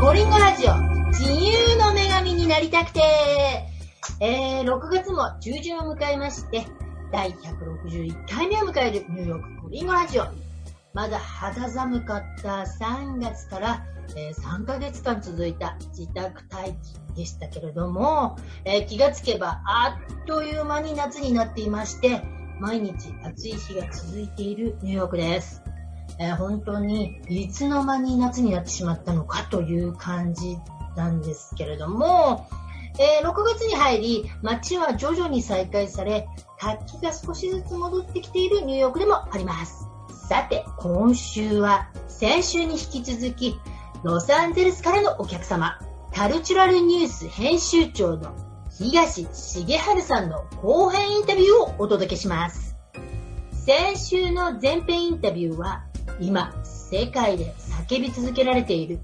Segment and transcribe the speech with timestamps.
[0.00, 0.74] ゴリンゴラジオ、
[1.08, 3.00] 自由の女神になりたくて、
[4.20, 6.66] えー、6月も中旬を迎えまして、
[7.10, 10.26] 第161回目を迎えるニューヨークゴリンゴラジオ。
[10.94, 13.84] まだ肌寒かった3月から、
[14.16, 16.74] えー、3ヶ月間続いた自宅待
[17.10, 22.22] 機でしたけれども、えー、気がつけばあっという間に夏になっていまして、
[22.60, 25.67] 毎日暑い日が続いているニューヨークです。
[26.18, 30.58] えー、本当にいつの間に夏になってしまったのかという感じ
[30.96, 32.48] なんですけれども、
[32.98, 39.86] えー、6月に入り、街は徐々に再開され、活気が少しずつ戻ってきているニューヨークでもあります。
[40.28, 43.58] さて、今週は先週に引き続き、
[44.02, 45.78] ロサンゼルスからのお客様、
[46.12, 48.34] カルチュラルニュース編集長の
[48.70, 52.76] 東重治さんの後編インタビューをお届けします。
[53.52, 55.84] 先週の前編インタビューは、
[56.20, 57.54] 今、世界で
[57.86, 58.98] 叫び続けられている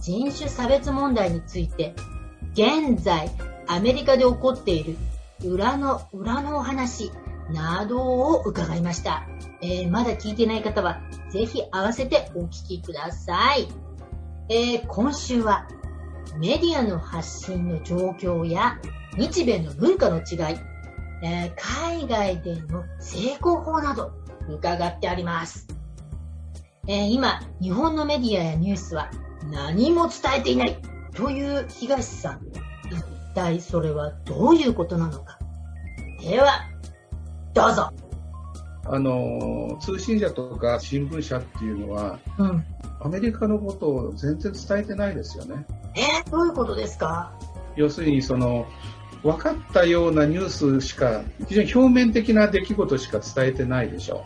[0.00, 1.94] 人種差別問題について、
[2.52, 3.30] 現在、
[3.66, 4.96] アメリカで起こっている
[5.44, 7.10] 裏の裏のお話
[7.50, 9.26] などを伺いました。
[9.60, 13.68] えー、まだ聞いてない方は、ぜひ合わせてお聞きください。
[14.48, 15.66] えー、今週は、
[16.38, 18.78] メディアの発信の状況や
[19.16, 20.58] 日米の文化の違い、
[21.22, 24.12] えー、海外での成功法など
[24.48, 25.66] 伺ってあります。
[26.86, 29.10] えー、今、日本のメディアやニュースは
[29.50, 30.78] 何も伝えていない
[31.14, 32.40] という東さん。
[32.90, 35.38] 一体それはどういうことなのか。
[36.20, 36.68] では、
[37.52, 37.90] どうぞ。
[38.86, 42.64] あの、通信社とか新聞社っていうのは、うん、
[43.00, 45.64] アメリカのことを全然伝えてないですよね。
[45.96, 47.32] えー、どういうことですか？
[47.76, 48.66] 要するに、その、
[49.22, 54.22] 分かったようなニュースしか、非常に表面的な出来事しか伝えてないでしょ。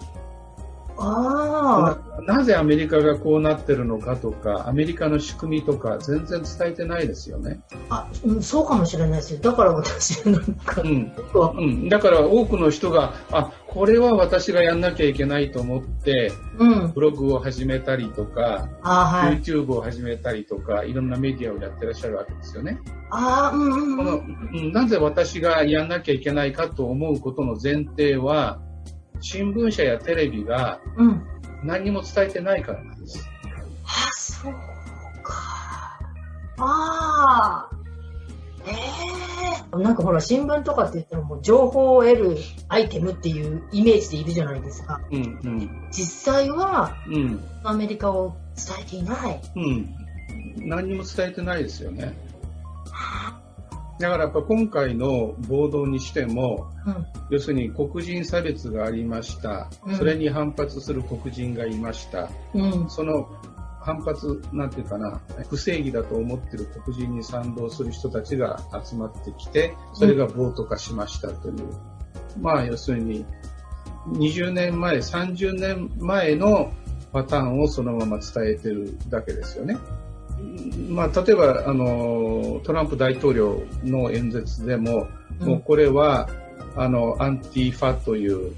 [1.01, 1.97] あ
[2.27, 7.61] なぜアメリカがこうなってるのかとか、アメリカの仕組みとか、全然伝えてないですよね。
[7.89, 9.41] あ、うん、そうかもしれないですよ。
[9.41, 11.13] だから私なんか、うん、
[11.57, 11.89] うん。
[11.89, 22.81] だから多くの人が、あ、これは私がやんなきゃいけないと思って、うん、ブログを始めたりとか、あはい、YouTube を始めたりとか、いろんなメディアをやってらっしゃるわけですよね。
[23.11, 24.23] あうんうん、この
[24.73, 28.61] なぜ私がやんなきゃいけないかと思うことの前提は、
[29.21, 30.81] 新聞社やテレビが
[31.65, 33.29] 何も伝えてないからなんです。
[33.45, 33.51] うん、
[33.85, 34.53] あ、そう
[35.23, 35.99] か。
[36.59, 37.79] ああ。
[38.67, 42.37] ええー、なんかほら、新聞とかって言ったらもう情報を得る
[42.69, 45.01] アイテムっていうイメージでいるじゃないですか。
[45.11, 49.41] うんうん、実際は、うん、アメリカを伝えていない。
[49.57, 49.95] うん。
[50.69, 52.15] 何にも伝えてないですよね。
[53.99, 63.29] だからやっぱ今回の暴動にしても、うん、要するに黒人差別がありました、うん、それに反発する黒人がいました、うん、その
[63.81, 71.55] 反発、なんていうかな、不正義だと思っている黒人に賛同する人たちが集まってきて、それが暴徒化しましたという。
[72.39, 73.25] まあ要するに、
[74.09, 76.71] 20年前、30年前の
[77.13, 79.79] パターンをそのまま伝えてるだけですよね。
[80.89, 85.09] まあ、例えばあのトランプ大統領の演説でも、
[85.41, 86.29] うん、もうこれは
[86.77, 88.55] あのアンティファという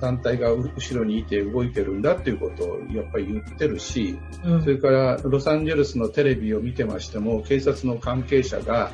[0.00, 8.90] 団体が後ろにいて動いてるんだっていうことをやっぱり言ってるし、うん、それからロサンゼルスのテレビを見てましても警察の関係者が、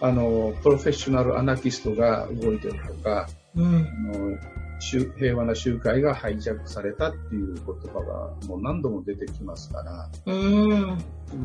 [0.00, 4.38] うん、あのプロフェッショナルアナキストが動いてるとか、うん、あの
[4.80, 10.08] 平和な集会がハイジャックされたっていう言葉がもう何度も出てきますから、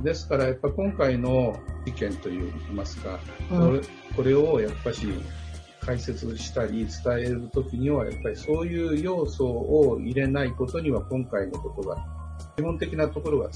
[0.04, 2.40] ですからやっぱ今回の事件といい
[2.74, 3.82] ますか、これ
[4.16, 5.08] これをやっぱし
[5.82, 11.98] 解説したり伝えるときにはやっぱりそういう要素を入れないことには今回のことが
[12.56, 13.50] 基本的なところが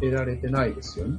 [0.00, 1.18] 伝えられてないですよね。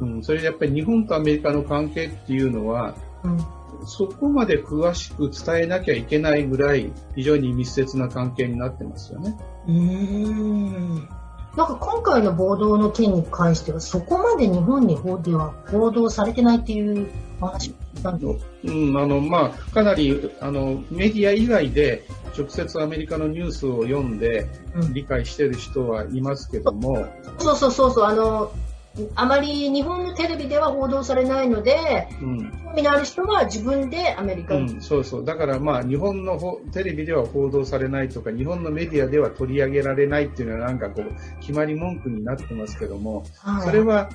[0.00, 9.36] うん、それでやっぱり日本とアメリカの関係っていうのは、うんそこまで詳しく伝えなきゃいけないぐらい非常に密接な関係になってますよね。
[9.66, 11.08] うん。
[11.56, 17.08] なんか今回の暴動の件に関してはそこまで日本に法では報道されてないっていう
[17.40, 18.26] 話なんで
[18.64, 22.04] うん、あの、まあ、かなり、あの、メディア以外で
[22.36, 24.48] 直接アメリカのニュースを読んで
[24.92, 27.08] 理解してる人はいますけども、うん、
[27.38, 28.52] そうそうそうそう、あの、
[29.14, 35.24] あまり日本のテレビでは報道されないので、うん、興味のある人は自分でアメリカに、うん、そうそう。
[35.24, 36.38] だからまあ日本の
[36.72, 44.08] テレビでは報道されないとか、日本のメディアでは取り上げられないっていうのはなんかこう、決まり文句になってますけども、はい、それは、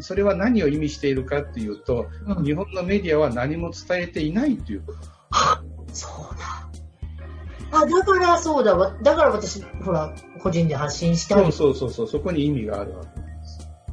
[0.00, 4.98] それは何を意味しているかっていうと、うん、日本のメディアは何も伝えていないということ。
[5.92, 7.78] そうだ。
[7.78, 8.96] あ、だからそうだわ。
[9.02, 11.52] だから私、ほら、個人で発信したり。
[11.52, 13.29] そうそうそう、そこに意味があるわけ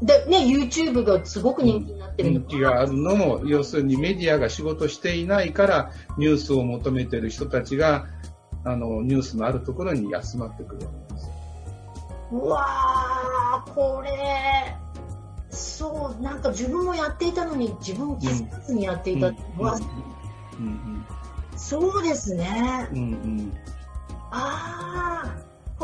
[0.01, 8.05] でね、YouTube がすごく人気になってる人気があるのも、要するにメディアが仕事していないから、ニュースを求めてる人たちが、
[8.63, 11.31] あの、ニュースのあるところに集まってくるわけです。
[12.31, 14.75] うわー、これ、
[15.49, 19.27] そう、なんか自分もやっていたのに、自分気づかずにやっていた。
[19.27, 21.05] うん、
[21.55, 22.87] そうですね。
[22.91, 23.53] うんうん、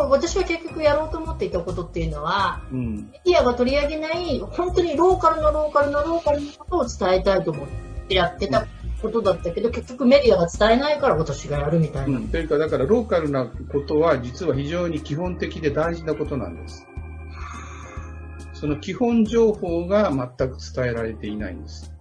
[0.09, 7.67] 私は結局やろうと思っていたことっていうのは、うん、メディアが取り上げない本当にローカルのローカルのローカルのことを伝えたいと思っ
[8.07, 8.67] てやってた
[9.01, 12.17] ことだったけど、結局メディアが伝えないから私がやるみたいな。
[12.17, 16.87] うん、というか、だからローカルなことは実は非常に基本的で大事なことなんです。
[18.53, 21.91] その基本情報が全く伝えられていないんです。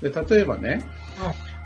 [0.00, 0.84] で例えばね、はい、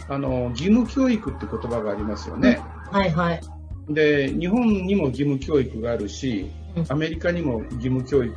[0.09, 2.61] あの義務教育って言葉がありますよね。
[2.91, 3.41] はいはい。
[3.89, 6.51] で日本にも義務教育があるし、
[6.89, 8.35] アメリカにも義務教育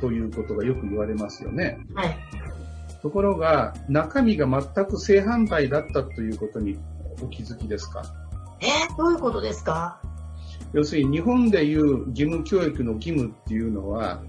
[0.00, 1.78] ということがよく言われますよね。
[1.94, 2.16] はい。
[3.02, 6.78] ところが中身が全く正反対だったということに
[7.22, 8.02] お気づきですか？
[8.60, 10.00] えー、どういうことですか？
[10.72, 14.22] 要するに日本でいう義務教育の義務っていうのは、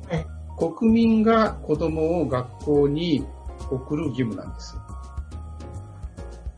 [0.58, 3.26] 国民が子供を学校に
[3.72, 4.76] 送る義務なんです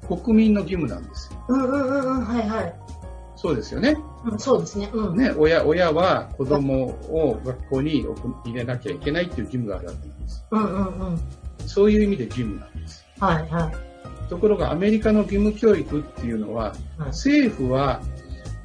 [0.07, 2.73] 国民の義務なんですうんうんうんはいはい。
[3.35, 3.95] そうですよね。
[4.25, 4.89] うん、そうですね。
[4.91, 5.17] うん。
[5.17, 8.03] ね、親、親は子供を学校に
[8.45, 10.43] 入れなきゃいけないっていう義務があるわけです。
[10.49, 11.19] うんうんうん。
[11.67, 13.05] そういう意味で義務なんです。
[13.19, 14.29] はいはい。
[14.29, 18.01] ところがアメリカの義務教育っていうのは、はい、政府は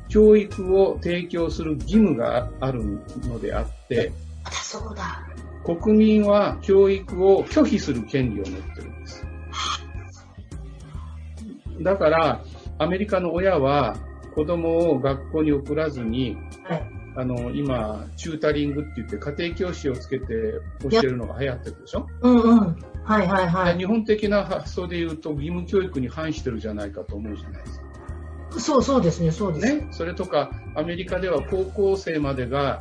[0.09, 2.83] 教育を提供する義務がある
[3.25, 4.13] のであって、
[4.51, 5.27] そうだ。
[5.65, 9.27] 国民は教育を拒否する権利を持ってるんです。
[11.81, 12.45] だから、
[12.79, 13.97] アメリカの親は
[14.35, 20.27] 子供を学校に送らずに、はい、あの、今、チュータリングって言って家庭教師をつけて
[20.91, 22.07] 教えるのが流行ってるでしょ？
[22.23, 22.77] うんうん。
[23.05, 23.79] はいはいはい。
[23.79, 27.87] 日本的な発想で言うと義務教育に反してるじゃないかと思うじゃないですか。
[28.61, 29.89] そうそうですね、そうですね？
[29.93, 32.81] それとか、アメリカでは高校生までが、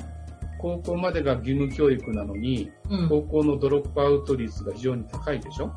[0.60, 5.72] 高校までが義務教育なのに、うん、高校のドロップアウト率が非常に高いでしょ？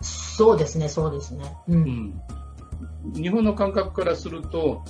[0.00, 1.44] そうですね、そうですね。
[1.68, 2.20] うん、うん、
[3.14, 4.84] 日本の感覚からすると、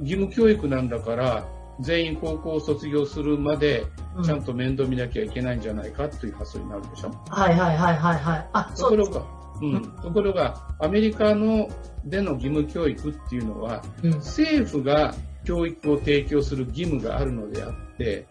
[0.00, 1.46] 義務教育なんだから、
[1.80, 3.84] 全員高校を卒業するまで、
[4.24, 8.48] ちゃんと面倒見なきゃいけないんじゃないかという発想になるでしょ、うん、はいはいはいはいはい。
[8.52, 9.22] あ、ところが、
[9.60, 11.68] うん、ところが、アメリカの
[12.04, 15.14] での義務教育っていうのは、うん、政府が
[15.44, 18.26] 教育を提供する義務があるのであって、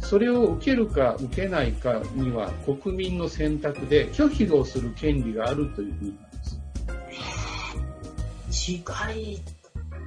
[0.00, 2.50] それを受けるか受けないかには
[2.82, 6.18] 国民の選択で拒否をする権利があるというふうに
[8.50, 9.20] なんです。
[9.20, 9.40] 違い、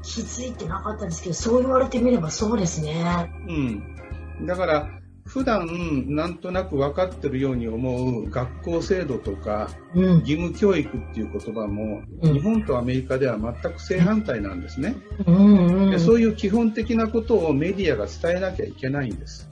[0.03, 3.31] 気づいてなかったんですけど、そう言われてみればそうですね。
[3.47, 4.45] うん。
[4.45, 4.89] だから、
[5.25, 14.95] 普段なんとなく分かってるように思う学校制度とか、義務教育っていう言葉も、日本とアメリカでは全く正反対なんですね、
[15.25, 19.49] でそういう基本的なことをメディアが伝えなきゃいけないんです。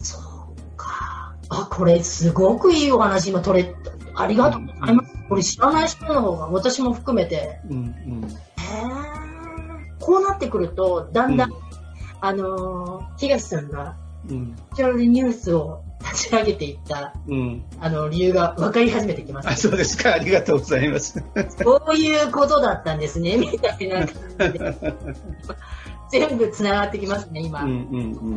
[0.00, 1.32] そうか。
[1.48, 3.74] あこれすごくいいお話今取れ
[4.14, 8.28] ありがとうございます、うん、これ知らない人の方が私も含めて、うんうん、へ
[10.00, 11.56] こうなってくるとだんだん、うん、
[12.20, 13.96] あの東さんが
[14.28, 20.14] うん、ちらニュースを立ち上げていった、うん、あの理由が分かり始めてきました、あそうですか。
[20.14, 21.22] ありがとうございます。
[21.58, 24.74] そういうことだったんですねみたいな感じで。
[26.10, 28.36] 全部つながってきますね今、うんうん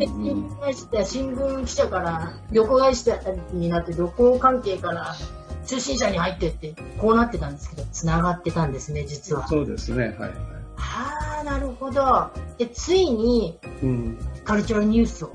[1.05, 3.17] 新聞記者から旅行会社
[3.53, 5.15] になって旅行関係から
[5.71, 10.15] 通信社に入ってってこうなってたんですけどつながってたんですね実はそうですねはい
[10.75, 15.31] はあなるほどでついに、うん、カルチュラルニュースを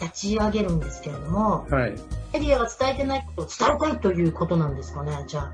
[0.00, 1.90] 立ち上げるんですけれども、はい、
[2.32, 5.52] メディアが伝えてないことを伝えたいということなんですかね、じゃあ。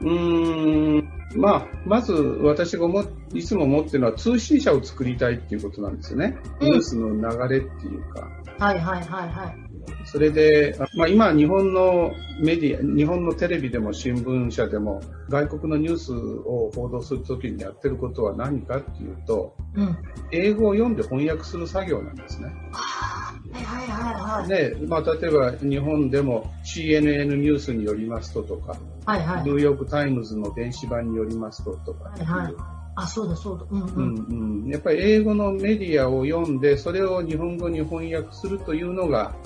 [0.00, 3.04] うーん、まあ、まず私がも
[3.34, 6.38] いつも思ってるのは通信社を作りたいっていうことなんですよね。
[6.60, 8.28] ニュースの流れっていうか。
[8.58, 9.67] はいはいはいはい。
[10.04, 19.96] それで、まあ、今、日本のメディア、日本のテレビでも新聞社でも、外国のニュースを報道するときにやってることは何かっていうと、うん、
[20.32, 22.52] 英語を読んで翻訳する作業なんですね。
[22.72, 24.48] はいはいはいはい。
[24.48, 28.76] で、まあ、例えば日本でも CNN ニュースによりますととか、
[29.06, 32.54] はいはい、ニューヨークタイムズの電子版によりますととか、はいはい
[33.00, 33.64] あ、そうだそうだ。
[33.70, 33.88] うんうん。
[33.88, 34.68] うんうん。
[34.68, 39.36] やっぱり英語のメディアを読んで、それを日本語に翻訳するというのが、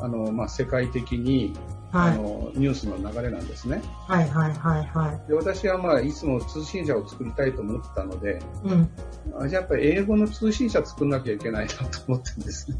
[0.00, 1.54] あの、まあ、世界的に
[1.90, 3.80] はい、あのニュースの流れなんですね。
[4.06, 5.28] はいはいはいはい。
[5.28, 8.90] で私はまあいつも通信社を作りたいと思ってたので、うん、
[9.34, 12.76] あじゃあやっぱり英語の通信社作んなきゃいけないなと思ってるんですね。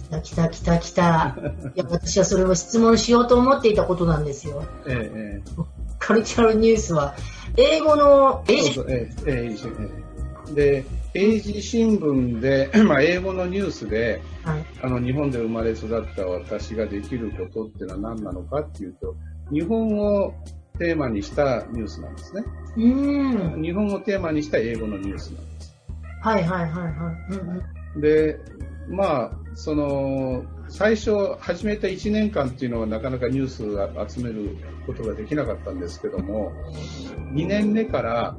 [0.00, 1.36] 来た来た来た来た。
[1.76, 4.64] いや私はそれを質問しようと思っていたことなんですよ。
[4.86, 5.62] ええええ、
[5.98, 7.14] カルチャルニュースは
[7.58, 8.80] 英語の英字。
[8.88, 10.07] ええええ、
[10.54, 19.16] で英字新聞で、 まあ、英語のニュースで、はい、あの日本で生まれ育った私ができることっていうのは何なのかっていうと
[19.50, 20.34] 日本を
[20.78, 22.44] テーマにしたニュースなんですね。
[22.76, 25.74] うん日本をテーマにした英語のニュースなんです。
[26.22, 27.32] はいはいはいはい。
[27.32, 27.62] うん
[27.94, 28.38] うん、で、
[28.88, 36.52] まあ、その、最初始めた1年間っていうのはなかなかニュースを集めることができなかったんですけども、
[37.32, 38.36] 2年目から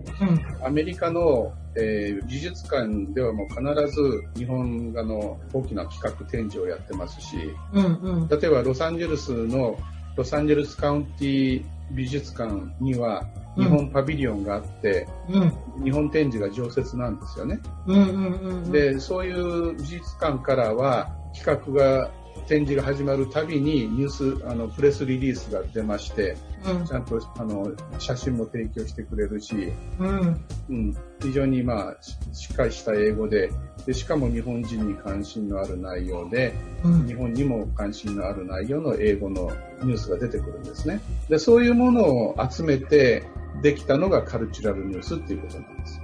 [0.64, 7.38] アメリカの、えー、美術館ではもう必ず日本画の大きな企画展示をやってますし、
[7.74, 9.78] うんうん、例えばロサンゼルスの
[10.20, 13.26] ロサンゼルスカウンティ美術館には
[13.58, 17.60] 日本パビリオンがあって、うん、日本展示が常設なんですよね。
[17.88, 22.12] うんうんうん、で、そういう美術館からは企画が
[22.50, 24.10] 展示が始まるたびにニュー
[24.42, 31.98] ス、あの、プレスリリースが出まして、うん、ちゃんと、あの、写真も提供してくれるし、うん、うん、非常に、まあ、
[32.34, 33.52] しっかりした英語で
[33.86, 36.54] で、しかも日本人に関心のある内容で、
[36.84, 39.52] うん、日本にも関心のある内容の英語の
[39.84, 41.02] ニュースが出てくるんですね。
[41.30, 43.26] で、そういうものを集めて
[43.62, 46.02] できたのがカルチュラルニュースっていうことなんです。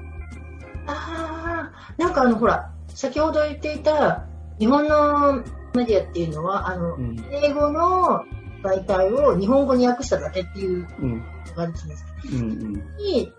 [0.88, 4.26] ああ、なんかあの、ほら、先ほど言っていた
[4.58, 5.44] 日本の
[5.76, 8.24] メディアっていうのは、あの、うん、英語の
[8.64, 12.84] 媒体を日本語に訳しただけっていうのがあるんですうんうん、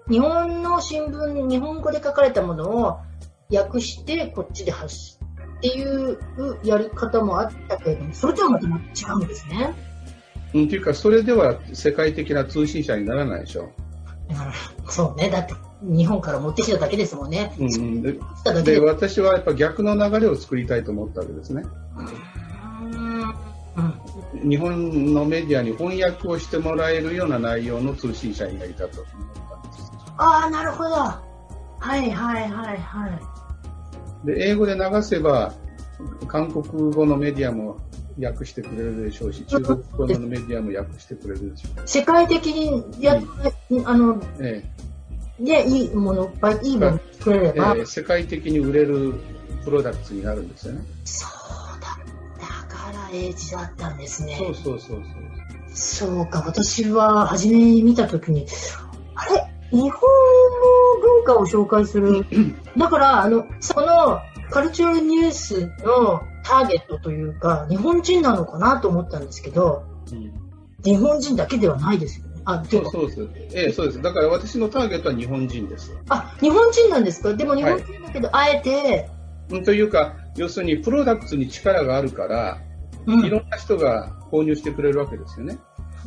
[0.09, 3.01] 日本の新聞に日本語で書かれたものを
[3.53, 5.19] 訳してこっちで発信
[5.57, 6.19] っていう
[6.63, 8.71] やり方もあったけれども、それとはまた違
[9.15, 9.75] うんですね。
[10.55, 13.73] うん、っていうか、それでは世界的な通信社にならないでしょ。
[14.89, 15.31] そうね。
[15.31, 17.55] だって、日本から持ってきただけですもんね。
[17.59, 18.19] うん、で
[18.63, 21.65] で私はやっぱ逆の流れを作りたいと思ったわけですね。
[24.35, 29.93] うん、日本のメディアに翻訳をしてもらえるような内容の通信社になりたと思ったんです。
[30.17, 30.91] ああ、なるほど。
[30.91, 33.09] はいはいはいは
[34.25, 34.27] い。
[34.27, 35.53] で、英語で流せば、
[36.27, 37.79] 韓国語のメディアも
[38.23, 41.87] 訳してくれるでしょうし、中国語のメディアも訳してくれるでしょう。
[41.87, 43.21] 世界的にや、
[43.71, 44.71] うん、あの、ええ、
[45.41, 49.15] で、いいもの、いいもの作れれば、ええ、世界的に売れる
[49.65, 50.85] プロダクツになるんですよね。
[51.05, 51.99] そうだ。
[52.39, 54.37] だから英字だったんですね。
[54.39, 55.03] そうそうそうそう。
[55.75, 58.47] そうか、私は初めに見たときに、
[59.15, 59.47] あれ？
[59.71, 59.91] 日本の
[61.03, 62.25] 文化を紹介する。
[62.79, 70.33] だから、あの、そのカルチュアルニュースのターゲットというか、日本人なのかなと思ったんですけど、うん、
[70.85, 72.23] 日本人だけではないです。
[72.47, 73.57] あ、そうそうです。
[73.57, 74.01] ええ、そうです。
[74.01, 75.93] だから私のターゲットは日本人です。
[76.09, 77.35] あ、日本人なんですか？
[77.35, 79.11] でも日本人だけど、はい、あえて、
[79.51, 82.59] うん、というか、要するにプロダクツに力があるから、
[83.07, 85.59] うん、いろんな人が購入してくれるわけですよね。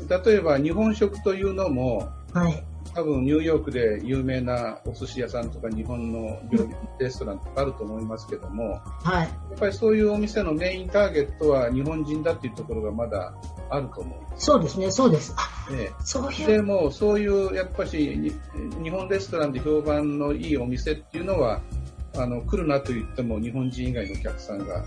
[0.07, 13.33] 例えば日本食というのも、はい、多分ニューヨークで有名なお寿司屋さんとか日本の料理レストランとかあると思いますけども、はい、やっぱりそういうお店のメインターゲットは日本人だっていうところがまだ
[13.69, 15.35] あると思うそうですね、そうです。
[15.71, 16.47] ええ、そういう。
[16.47, 18.31] でもそういうやっぱし
[18.81, 21.61] 日本レストランで評判のいいお店っていうのは
[22.15, 24.83] あの来るなと言っても日本人以外のお客さんが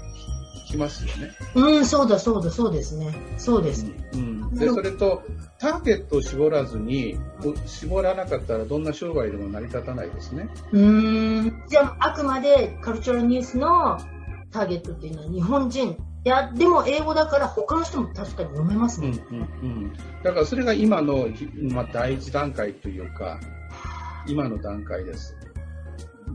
[0.72, 1.30] きますよね。
[1.54, 3.14] うん、そうだそうだそうですね。
[3.36, 3.86] そうです。
[4.14, 4.54] うん。
[4.54, 5.22] で、それと、
[5.58, 7.18] ターゲットを絞らずに、
[7.66, 10.48] 絞らなかったらどんな商売でも成り立たないですね。
[10.72, 11.62] うん。
[11.68, 13.98] じゃあ、あくまでカルチャルニュースの
[14.50, 15.96] ターゲットっていうのは日本人。
[16.24, 19.08] いや、でも英語だから他の人も確かに読めますね。
[19.30, 19.92] うんうんうん。
[20.22, 21.28] だからそれが今の、
[21.70, 23.40] まあ、第一段階というか、
[24.26, 25.36] 今の段階です。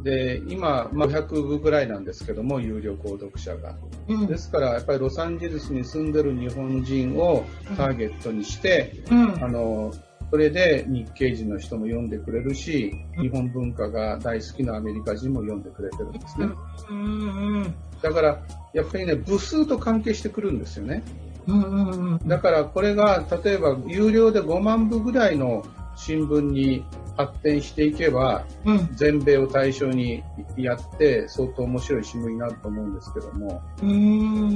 [0.03, 3.75] で、今、まあ、100部ぐらいなんですけども、有料購読者が。
[4.07, 9.93] うん、ですから、やっぱりロサンゼルスに住んでる日本人をターゲットにして、うん、あの、
[10.29, 16.47] それで日系人の人も読んでくれるし、日本文化が大好きなアメリカ人も読んでくれてるんですね。
[18.01, 18.41] だから、
[18.73, 21.03] やっぱりね、部数と関係してくるんですよね。
[22.25, 25.65] だからこれが例えば有料で5万部ぐらいの
[25.97, 26.85] 新聞に
[27.17, 30.23] 発展していけば、うん、全米を対象に
[30.55, 33.61] やって相当面白い新聞になると思うんですけども、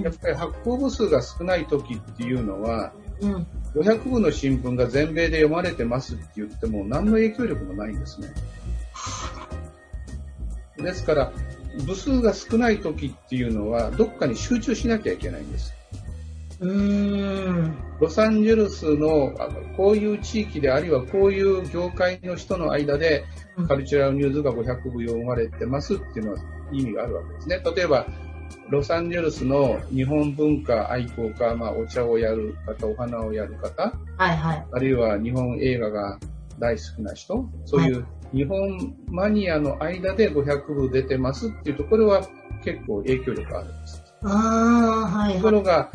[0.04, 8.28] やっぱり発行部数が少ない時っていうのは、うん、500部の新聞が全米で読まれてますって言っても何の影響力もないんですね。
[10.78, 11.34] ですから、
[11.86, 15.74] 部数が少ない時っていうのはどっかに集中しなきゃいけないんです。
[16.62, 23.26] うんロサンゼルスのあのこういう地域で、あるいはこういう業界の人の間で、
[23.68, 26.40] カルチュラルニュースが500部読まれてますっていうのは
[26.72, 27.62] 意味があるわけですね。
[27.76, 28.08] 例えば、
[28.70, 34.66] ロサンゼルスの日本文化愛好家、まあ、お茶をやる方、お花をやる方、はいはい。
[34.72, 36.20] あるいは日本映画が
[36.58, 42.28] 大好きな人、そういう日本マニアの間で500部出てますっていうところは
[42.64, 44.02] 結構影響力あるんです。
[44.24, 45.38] ああ、はいはい。
[45.38, 45.92] ところが、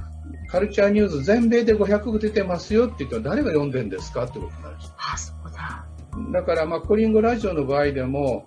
[0.56, 4.94] カルチャーニュース全米で500部出てますよって言ったら誰が読んでんですかってことになるんです。
[4.96, 5.86] あ、そうだ。
[6.32, 8.46] だから、まあ、コリンゴラジオの場合でも、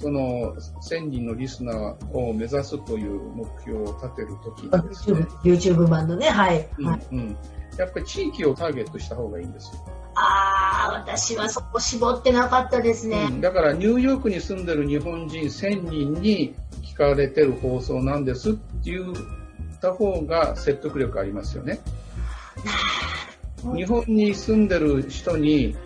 [0.00, 0.54] その、
[0.88, 6.66] 1000人のリスナーを目指すという目標を立てるときにですね、YouTube, YouTube 版のね、はい。
[6.78, 7.36] うんはいうん、
[7.76, 9.84] やっぱり地域をターゲットした方がいいんですよ。
[10.14, 13.28] ああ、私はそこ絞ってなかったですね。
[13.30, 19.12] うんだからニューヨークに住んでる日本人1000人に聞かれてる放送なんですって言
[19.84, 21.80] った方が説得力ありますよね。
[23.76, 25.76] 日本に住んでる人に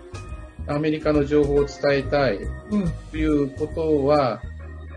[0.66, 2.38] アメリカの情報を伝えたい
[2.70, 2.92] うん。
[3.10, 4.40] ということは、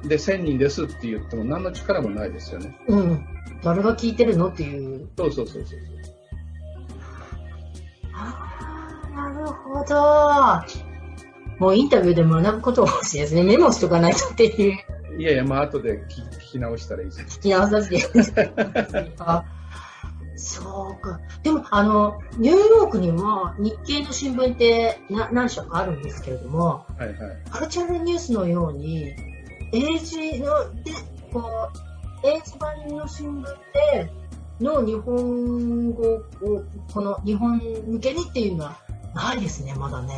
[0.03, 2.75] で、1000人ですって言っても何の力もないですよね。
[2.87, 3.25] うん。
[3.63, 5.09] 誰が聞いてるのっていう。
[5.17, 5.79] そうそうそうそう。
[8.13, 10.81] ああ、なるほど。
[11.59, 13.43] もうインタビューで学ぶこと欲しいですね。
[13.43, 14.79] メモしとかないとっていう。
[15.21, 17.39] いやいや、まあ後で聞聞き直したらいいです。
[17.39, 19.13] 聞き直させて。
[19.19, 19.45] あ
[20.35, 21.19] そうか。
[21.43, 27.17] でも、あの、ニューヨークにも日系の新聞ってな何社かあるんですけれども、はいはい。
[27.51, 29.13] カルチャルニュースのように、
[29.71, 30.91] 英字の、で、
[31.31, 31.69] こ
[32.23, 33.45] う、英字版の新聞
[33.91, 34.11] で、
[34.59, 36.23] の日本語を、
[36.91, 38.77] この日本向けにっていうのは
[39.13, 40.15] ないですね、まだね。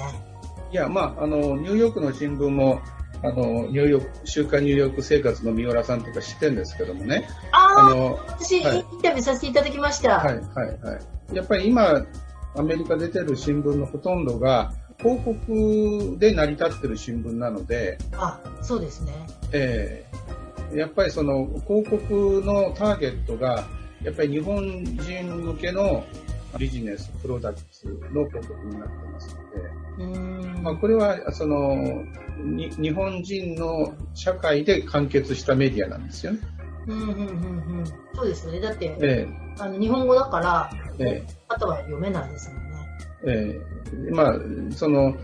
[0.71, 2.79] いや、まあ、あの、ニューヨークの新聞も、
[3.23, 7.27] あの、ニューヨーク、週刊ニューヨーク生活の三浦さんとか知ってるんですけどもね。
[7.51, 10.19] あの、私、はいインタビューさせていただきました。
[10.19, 10.99] はい、はい、は
[11.31, 11.35] い。
[11.35, 12.05] やっぱり今、
[12.55, 19.13] アメリカ出てる新聞のほとんどが、広告で成り立ってる新聞なので、あ、そうですね。
[19.51, 23.67] えーやっぱりその広告のターゲットが、
[24.03, 26.03] やっぱり日本人向けの
[26.57, 29.82] ビジネス、プロダクツの広告になってますので。
[30.61, 32.03] まあ、これはその
[32.39, 36.39] に日本人の社会で完結したメディアなんですよね。
[36.87, 37.21] うんうんうんう
[37.81, 37.85] ん。
[38.15, 38.59] そうですよね。
[38.59, 39.27] だって、え
[39.59, 42.77] あの日本語だから、ええあとは読めないですもんね。
[43.25, 43.61] え
[44.09, 44.35] えまあ、
[44.71, 45.15] その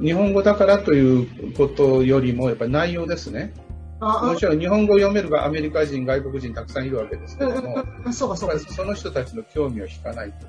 [0.00, 3.54] 日本語だからということよりも、やっぱり内容ですね。
[4.00, 8.74] あもちろん日本語を読めるがアメリカ人、外国人たくさんいるわけですけども、うん、そうかそうかやっぱり。
[8.74, 10.46] その人たちの興味を引かないと、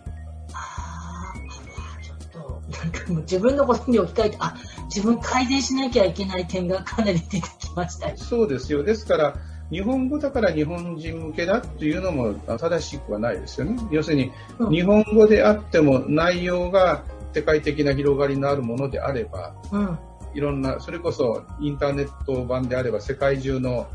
[2.72, 4.56] なんかもう自分のことに置き換えて、あ、
[4.86, 8.18] 自分改善しなきゃいけない点がかなり出てきましたよ。
[8.18, 8.84] そうですよ。
[8.84, 9.36] ですから、
[9.72, 13.82] 日本語だから日本人向けだっていうのも正しくはないですよね。
[13.90, 17.04] 要するに、うん日本語であっても内容が
[17.34, 20.00] 世界的な広がりのあるものであれば、うん。
[20.34, 23.88] いろんな、それこそインターネット版であれば世界中の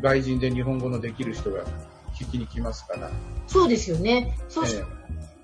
[0.00, 1.64] 外人で日本語のできる人が
[2.14, 3.10] 聞きに来ますから。
[3.46, 4.36] そうですよね。
[4.48, 4.84] そうし、え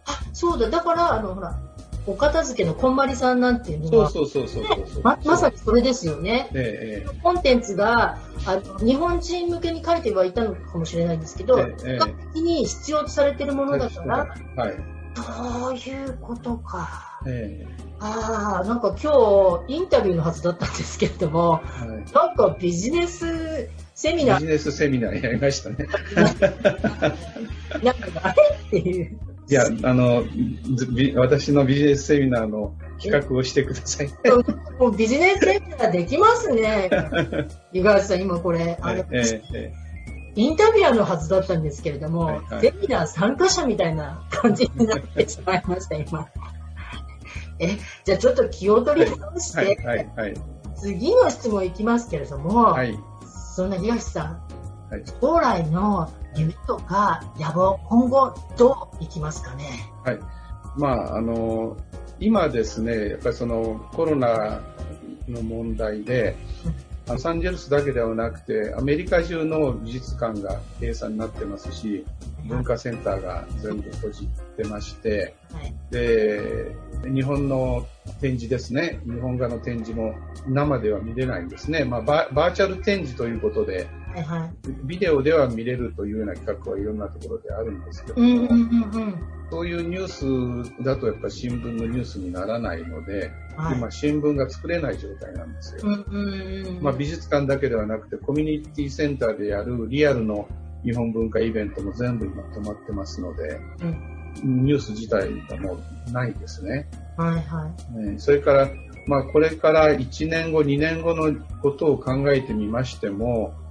[0.07, 0.69] あ、そうだ。
[0.71, 1.59] だから、あの、ほら、
[2.07, 5.03] お片付けのこんまりさんなんていうのは、えそうそうそうそう。
[5.03, 6.49] ままさにそれですよね。
[6.55, 14.77] えええコンテンツがあの日本人向けに書いてはいたのかもしれないんですけど、ええええ比較的に必要とされているものだから、はい。
[15.17, 17.21] そういうことか。
[17.27, 17.67] え
[17.99, 22.13] ああ、なんか今日インタビューのはずだったんですけれども、えはい。
[22.13, 25.77] なんかビジネスセミナービジネスセミナーやりましたね。
[27.83, 29.19] なんかあれっていう。
[29.49, 30.25] いや、あの、
[31.17, 34.11] 私のビジネスセミナーの企画をしてください。
[34.79, 36.91] もうビジネスセミナーできますね。
[37.73, 39.87] 五十嵐さん、今これ、あの、えええ
[40.37, 46.29] インタビュアーのはずだったんですけれども、はいはいセミナー参加者みたいな感じになってしまいました、今。
[47.59, 50.35] え、じゃあちょっと気を取り直して、はい、はい、はい。
[50.77, 52.99] 次の質問いきますけれども、はい。
[53.55, 54.27] そんな東さん、
[54.91, 59.65] はい将来の夢とか野望、今後どういきますかね？
[60.05, 60.21] はい。
[60.77, 61.77] まあ、あの、
[62.21, 64.61] 今ですね、やっぱりそのコロナ
[65.29, 66.37] の問題で、
[67.09, 72.05] ロサンゼルスだけではなくて、アメリカ中の美術館が閉鎖になってますし、
[72.45, 75.75] 文化センターが全部閉じてまして、はい。
[75.91, 77.87] で、日本の
[78.21, 80.15] 展示ですね、日本画の展示も
[80.49, 81.85] 生では見れないんですね。
[81.85, 83.87] まあ、ババーチャル展示ということで、
[84.23, 84.51] はいはい。
[84.85, 89.15] ビデオでは見れるというような企画はいろんなところであるんですけども、うんうんうんうん。
[89.51, 93.79] そういうニュースだとやっぱり新聞のニュースにならないので、はい。
[93.79, 95.83] 今新聞が作れない状態なんですよ。
[95.85, 96.19] うんう
[96.65, 96.83] んうん。
[96.83, 100.49] まあ、美術館だけではなくてコミュニティセンターでやるリアルの
[100.85, 106.87] 日本文化イベントも全部今止まってますので、うんニュース自体がもうないですね。
[107.17, 107.73] はいは
[108.15, 108.19] い。
[108.19, 108.69] それから、
[109.07, 113.66] まあ、これから1年後、2年後のことを考えてみましても、うん、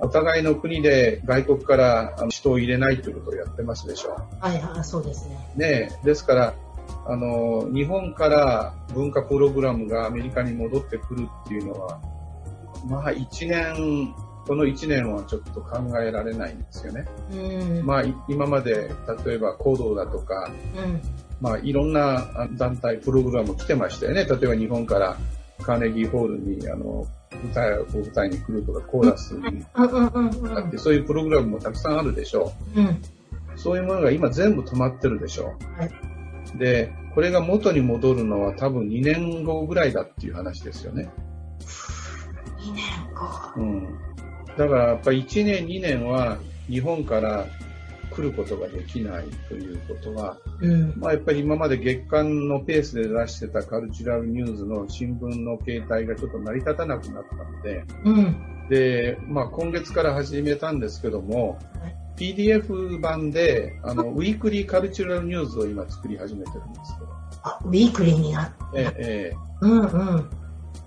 [0.00, 4.12] お互いの国で外国から人を入れないということをやってますでしょう。
[4.40, 5.52] はいはい、そうですね。
[5.56, 6.54] ねですから、
[7.06, 12.00] あの、日本から文化プログラムがアメリカに戻ってくるっていうのは、
[12.86, 14.14] まあ1年、
[14.46, 17.04] この1年はちょっと考えられないんですよね。
[17.32, 18.90] うん、まあ今まで
[19.26, 21.00] 例えば行動だとか、うん、
[21.40, 24.24] まあいろんな団体、プログラム来てましたよね。
[24.24, 25.16] 例えば日本から
[25.60, 32.80] カーネギーホールにあの舞台舞台に来るとかコーラスにあってそういうプログラムもたくさんあるでしょう。
[32.80, 33.02] うん、
[33.56, 35.80] そういうものが今全部止まってるでしょう。
[35.80, 36.08] はい
[36.56, 41.10] で、これが元に戻るのは多分2年後ぐらいだっていう話ですよね。
[42.58, 43.60] 2年後。
[43.60, 43.98] うん。
[44.56, 46.38] だからやっぱり1年、2年は
[46.68, 47.46] 日本から
[48.18, 67.06] 来ることができないということは、うん、まあやっぱり今まで月間のペースで出してたカルチュラルニュースの新聞の形態がちょっと成り立たなくなったので、うん、で、まあ今月から始めたんですけども、はい PDF 版で、あの、ウィークリーカルチュラルニュースを今作り始めてるんですけど。
[67.44, 68.56] あ、ウィークリーになって。
[68.74, 69.36] ええ。
[69.60, 69.84] うんう
[70.16, 70.30] ん。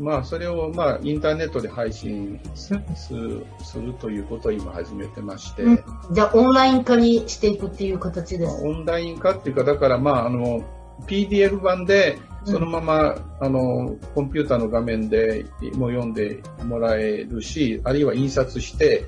[0.01, 5.63] まあ、それを、まあ、インターネットで配信するということを今始めてまして。
[5.63, 8.65] うん、じゃあ、オンライン化にしていくっていう形です。
[8.65, 10.63] オンライン化っていうか、だから、まあ、あの、
[11.07, 19.05] PDF 版で、そのまま、うん、あの、コンピューターの画面でも読んでもらえるし、あるいは印刷して、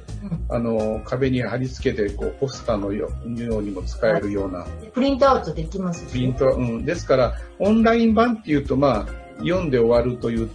[0.49, 4.67] うん、あの、壁に貼り付けて、こう、ポスターのようにも使えるような。
[4.93, 6.86] プリントアウトできますプリント、うん。
[6.86, 10.49] ですから、オンライン版っていうと、まあ、読んで終わるという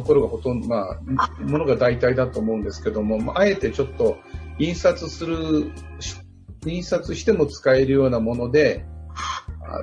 [0.00, 4.18] ところがほとんど、まあ、ものが大体だと思うんですけども、あえてちょっと
[4.58, 5.70] 印刷する、
[6.66, 8.84] 印刷しても使えるようなもので、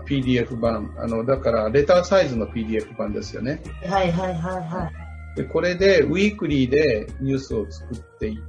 [0.08, 3.62] PDF 版、あの、だからレターサイズの PDF 版ですよね。
[3.86, 4.92] はいはいはいは
[5.36, 5.38] い。
[5.38, 8.40] で、これでウィークリーでニュースを作ってい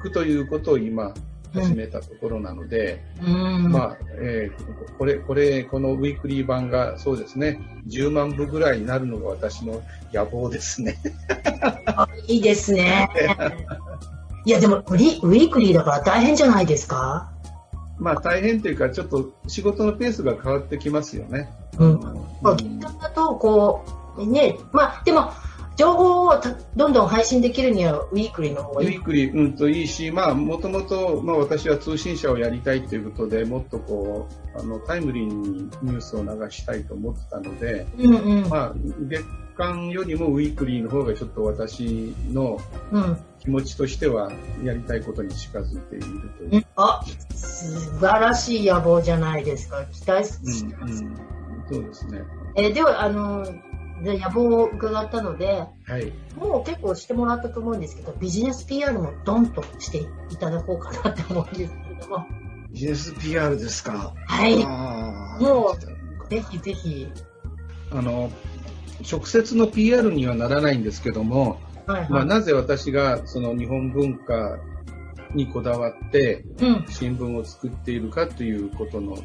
[0.00, 1.14] くということを今
[1.52, 10.98] 始めたところなので、うん、まあ、えー、これ、これ、このウィークリー版がそうですね、10万部ぐらいになるのが私の野望ですね。
[12.26, 13.08] いいですね。
[14.44, 17.30] いや、でもウィ、ウィークリーだから大変じゃないですか？
[17.98, 21.48] まあ大変というか、ちょっと仕事のペースが変わってきますよね。
[21.78, 22.00] うん。
[22.40, 22.56] まあ、
[23.00, 23.84] だと、こ
[24.18, 25.30] う、ね、まあ、でも、
[25.82, 26.40] 情報を
[26.76, 38.72] どんどん配信できるにはウィークリーの方がいいウィークリー、うんといいし、まあ、もともと、まあ私は通信社をやりたいということで、もっとこう、あの、タイムリーにニュースを流したいと思ってたので、うんうん、まあ、
[39.08, 39.24] 月
[39.56, 42.60] 刊よりもウィークリーの方がちょっと私の
[43.40, 44.30] 気持ちとしては
[44.62, 46.50] やりたいことに近づいているという。
[46.52, 47.02] うん、あ、
[47.34, 49.84] 素晴らしい野望じゃないですか。
[49.86, 51.02] 期待してます。
[51.02, 51.16] うんうん、
[51.72, 52.22] そうですね。
[52.54, 53.44] えー、では、あの、
[54.02, 59.98] で野望を伺ったので、はい、もう結構してもらったと思うんですけど、ビジネス PR もドンとして
[60.30, 62.26] いただこうかなって思うんですけれども。
[62.70, 64.14] ビジネス PR ですか？
[64.26, 64.56] はい。
[65.42, 65.76] も
[66.28, 67.06] う、ぜひぜひ。
[67.90, 68.30] あの、
[69.10, 74.58] 直接の PR にはならないんですけども、はいはい、まあ、なぜ私がその日本文化
[75.34, 76.44] にこだわって
[76.88, 79.16] 新聞を作っているかということの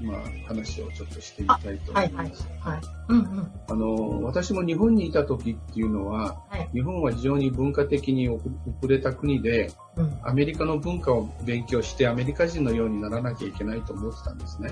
[0.00, 2.48] まあ、話をちょっとしてみたいと思います。
[2.60, 3.52] はい、はい、うんうん。
[3.68, 8.44] あの、私も日本にいた時っていうのは、はい、日本は非常に文化的に遅
[8.86, 14.70] れた国で、うん、アメリカの文化を勉強してアメリカ人のようにならなきゃいけないと思ってたんですね。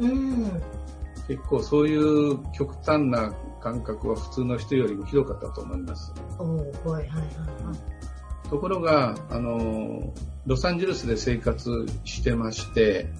[0.00, 0.62] うん。
[1.28, 6.12] 結構そういう極端な感覚は普通の人よりもひどかったと思います。
[6.38, 7.22] おはいはいはいは
[7.74, 8.48] い。
[8.48, 10.12] ところが、あの、
[10.46, 13.10] ロサンゼルスで生活してまして、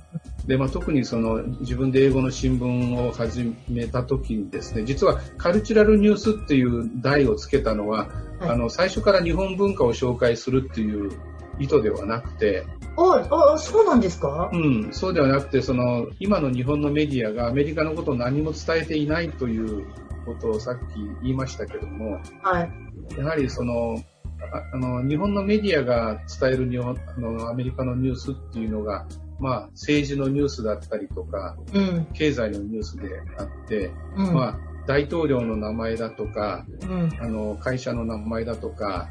[0.49, 8.09] で、まあ、特にその自分で英語の新聞を始めた時にですね、実はカルチュラルニュースっていう題をつけたのは、
[8.41, 11.13] はい、あの、最初から日本文化を紹介するっていう
[11.61, 12.65] 意図ではなくて、
[12.97, 14.51] あ、あ、そうなんですか？
[14.53, 19.87] うん、そうではなくて、その、今の日本のメディアがアメリカのことを何も伝えていないという
[20.25, 20.81] ことをさっき
[21.23, 22.71] 言いましたけども、はい。
[23.19, 24.03] やはりその、
[24.73, 29.07] あの、日本のメディアが伝える日本、あの、アメリカのニュースっていうのが、
[29.38, 39.09] まあ、政治のニュースだったりとか、うん、経済のニュースであって、うん、まあ、大統領の名前だとか、うん、あの会社の名前だとか、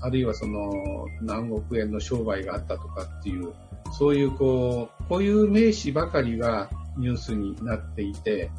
[0.00, 3.52] あるいはその何億円の商売があったとかっていう、
[3.92, 8.50] そういうこう、こういう名詞ばかりがニュースになっていて、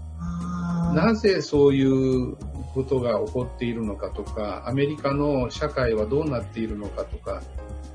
[0.93, 2.37] なぜそういう
[2.73, 7.41] ことが起こっているのかとか、アメリカの社会はどうなっているのかとか、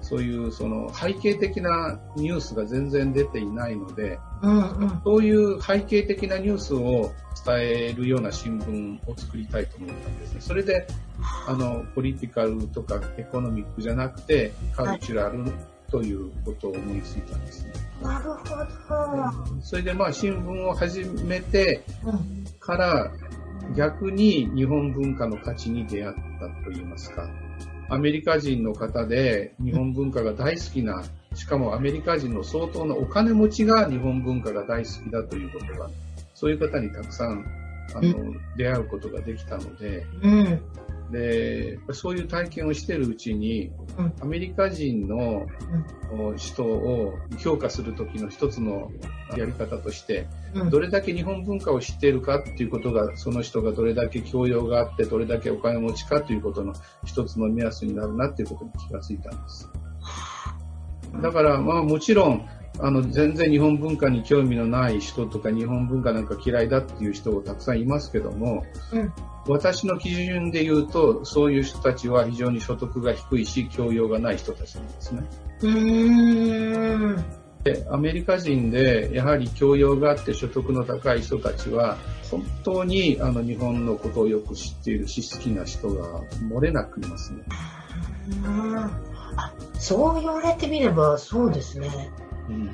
[0.01, 7.13] そういうその背景的なニュースが全然出ていないので、うんうん、そういう背景的なニュースを
[7.45, 10.41] 伝えるような新聞を作りたいと思ったんですね。
[10.41, 10.87] それで、
[11.49, 15.45] あの、ポリティカルとかエコノミックじゃなくて、カルチュラル
[15.91, 17.73] ということを思いついたんですね。
[18.03, 18.45] なるほ
[19.57, 19.63] ど。
[19.63, 21.85] それでまあ新聞を始めて
[22.61, 23.13] から、
[23.77, 27.29] 逆に日本文化の価値に出会ったといいますか。
[27.93, 35.91] アメリカ人の方で日本文化が大好きな、しかもアメリカ人の相当なお金持ちが日本文化が大好きだということが、
[36.35, 37.45] そういう方にたくさん
[37.95, 40.63] あの、出会うことができたので、うん、
[41.13, 45.47] で、そういう体験をしてるうちに、うん、アメリカ人の
[46.37, 48.91] 人を評価するときの一つの
[49.37, 56.73] やり方として、うん、どれだけ日本文化を知っているかっていうことが、その人がどれだけ教養があって、どれだけお金持ちかということの
[57.05, 59.71] 一つの目安になるなっていうことに気がついたんです。
[61.21, 69.13] だから、まあもちろん、あの、全然日本文化に興味のない人とか、日本文化なんか嫌いだっていう人たくさんいますけども、うん、
[69.47, 75.23] 私の基準で言うと、そういう人たちは非常に所得が低いし、教養がない人たちなんですね。
[75.63, 81.97] うんでアメリカ人でやはり教養があって所得の高い人たちは
[82.31, 87.45] 本当にあの日本のことをよく知っているし好きな人が漏れなくいますね。
[88.45, 88.91] あ
[89.79, 92.11] そう言われてみればそうですね。
[92.49, 92.71] うん、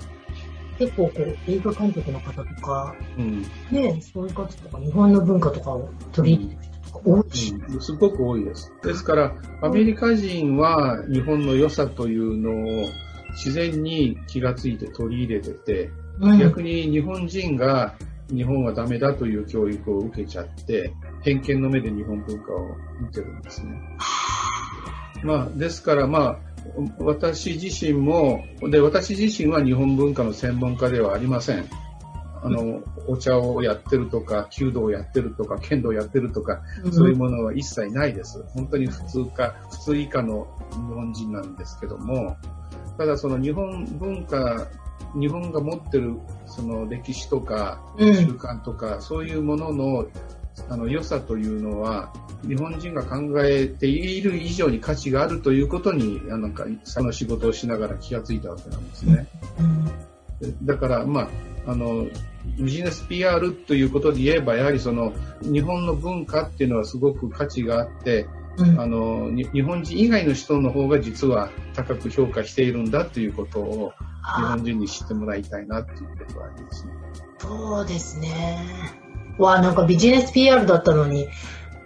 [0.78, 8.72] 結構こう映画監督の方とか、うん、ね、そういう方とか日本の文化とかを取り入れてる人とか多いし、うん、すごく多いです。
[8.82, 12.88] ですから、アメリカ人は日本の良さというのを
[13.32, 15.90] 自然に気がついて取り入れてて、
[16.38, 17.94] 逆に日本人が
[18.30, 23.80] 日本はダメだという教育を受けちゃって、偏見の目で日本文化を見てるんですね。
[25.22, 26.38] まあ、ですから、まあ、
[26.98, 31.64] 私自身も、で、私自身は日本文化の専門家ではありません。
[32.42, 38.44] あの、お茶をやってるとか、弓道をやってるとか、剣道をやってるとか、そういうものは一切ないです。
[38.54, 42.36] 本当に普通か、普通以下の日本人なんですけども、
[42.96, 44.68] ただその日本文化、
[45.14, 50.06] 日本が持ってるその歴史とか習慣とか、そういうものの
[50.68, 52.12] あの良さというのは、
[52.46, 59.26] 日本人が考えている以上に価値があるということに、なんか、その仕事をしながら気がついたわけなんですね。
[60.62, 61.28] だから、まあ、
[61.66, 62.06] あの、
[62.58, 73.92] ビジネス PR ということで言えば、やはりその、日本の文化っていうのはすごく価値があって、うん、あの、日本人以外の人の方が実は高く評価しているんだということを、
[74.36, 76.92] 日本人に知ってもらいたいなっていうことはありますね。
[77.38, 79.07] そうですね。
[79.38, 81.28] わ、なんかビジネス PR だったのに、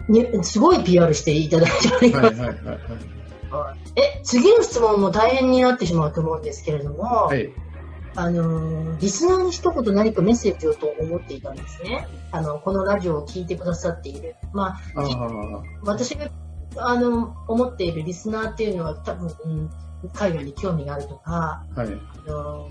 [0.09, 2.25] にすごい PR していただいてあります。
[2.25, 3.13] はいはいはい
[3.53, 7.53] はい、え、次の質問も大変になってしまうと思うんですけれども、はい、
[8.15, 12.09] あの、リスナーに一言何かメッセージをと思っていたんですね。
[12.31, 14.37] あの、このラジオを聞いてくださっている。
[14.53, 16.31] まあ、あ私が、
[16.77, 19.71] あの、思っているリスナーっていうのは多分、うん、
[20.15, 21.89] 海外に興味があるとか、はい、
[22.27, 22.69] あの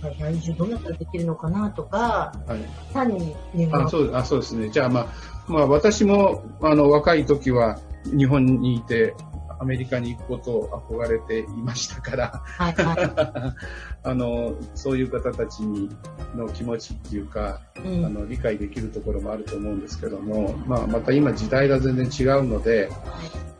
[0.00, 3.34] 体重どうやったらできるのかなとか、はい、単に
[3.72, 4.70] あそうあそうですね。
[4.70, 5.06] じゃあ、まあ、
[5.48, 7.78] まあ、私もあの若い時は
[8.16, 9.14] 日本にいて、
[9.60, 15.90] アメリカに行くことを憧れていましたから、はいはい、 あのそういう方たちに
[16.36, 22.88] の気持ちっていうか、うん、あの理解できるところもあると思うんですけども、まあ、また今時代が全然違うので、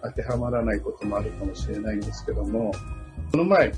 [0.03, 2.73] 当てはまらないこともあるかもしれないんですけども、
[3.33, 3.73] この前、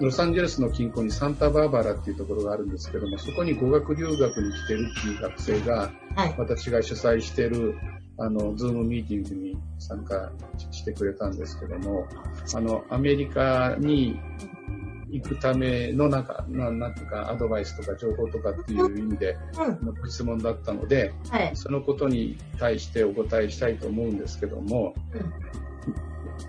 [0.00, 7.76] ロサンゼルスの近郊にサンタバーバラっていうところがあるんですけども、そこに語学留学に来てるっていう学生が、はい、私が主催してる、
[8.18, 10.32] あの、ズームミーティングに参加
[10.70, 12.06] してくれたんですけども、
[12.54, 14.18] あの、アメリカに
[15.10, 19.36] 行くためのなんか、ななんていうか、アドバイスとか情報とかっていう意味で
[19.80, 24.94] のご質問だったので、はい、そのことに対してお答えしたいと思うんですけども、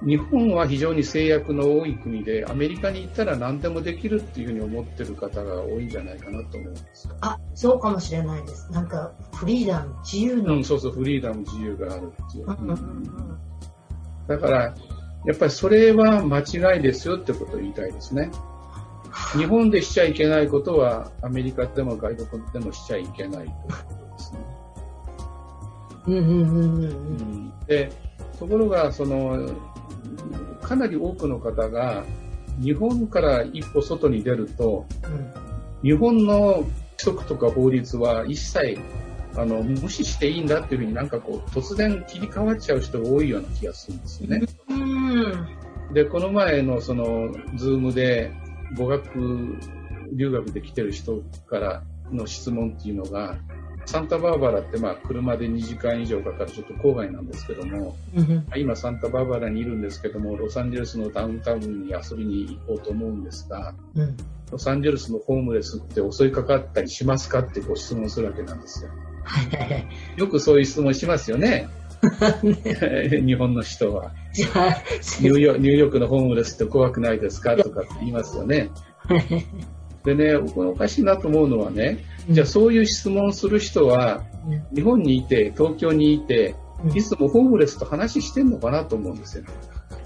[0.02, 8.72] 日本は非常に制約の多い国で、アメリカに行ったら何でもできるっていうふうに思ってる方が多いんじゃないかなと思うんですあ、そうかもしれないです。
[8.72, 10.56] なんか、フリーダム、自由の。
[10.56, 12.48] うん、そうそう、フリーダム、自由があるっていう。
[12.48, 13.38] うん、
[14.28, 14.76] だから、
[15.26, 18.32] やっぱりそれは間違いですよってことを言いたいですね。
[19.38, 23.56] 日本でしちゃいけないことは、アメリカでも外国でもしちゃいけないというこ
[23.90, 24.40] とですね。
[26.08, 26.84] うんうんうんうん。
[26.84, 27.92] うん、で、
[28.40, 29.50] ところが、その、
[30.62, 32.04] かなり多くの方が、
[32.62, 34.86] 日本から一歩外に出ると、
[35.84, 38.80] うん、日本の規則とか法律は一切
[39.38, 44.42] あの、無視していいんだっていうふうになんかこう、突然切り替わっちゃう人が多いような気がするんですよね。
[44.70, 44.74] う
[45.92, 48.32] ん、で、この前のその、ズームで
[48.78, 49.58] 語学
[50.14, 53.38] 留学で来てる人からの質問っていうのが、
[53.86, 64.18] サンタバーバラってまあ車で2時間以上かかるちょっと郊外なんですけども、うん、今サンタバーバラにいるんですけども、ロサンゼルスのダウンタウンに遊びに行こうと思うんですが、うん、
[64.52, 68.90] ロサンゼルスのホームレスって襲いかかったりしますかってご質問するわけなんですよ。
[70.18, 71.68] よくそういう質問しますよね。
[72.42, 75.58] 日本の人はニューヨ。
[75.58, 77.56] ニューヨークのホームレスって怖くないですか？
[77.56, 78.70] とかって言いますよね。
[80.04, 84.24] でね、おかしいなと思うのはね、じゃあそういう質問する人は、
[84.74, 86.56] 日本にいて、東京にいて、
[86.94, 89.44] いつもホームレスと話してんのかなと思うんですよ。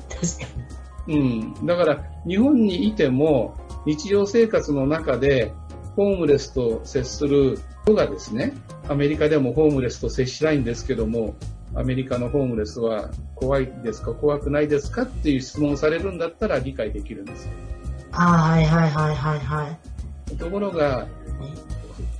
[0.10, 0.62] 確か
[1.08, 1.54] に。
[1.62, 1.66] うん。
[1.66, 3.56] だから、日本にいても、
[3.86, 5.54] 日常生活の中で、
[5.96, 8.54] ホームレスと接する人がですね、
[8.88, 11.36] アメリカでもホームレスと接しないんですけども、
[11.76, 17.52] アメリカのホームレスは怖いですか怖くないですかっていう質問されるんだったら理解できるんですよ。
[18.12, 19.78] はいはいはいはいは
[20.32, 20.38] い。
[20.38, 21.08] ところが、